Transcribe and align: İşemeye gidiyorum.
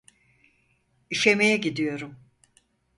İşemeye 1.09 1.57
gidiyorum. 1.57 2.15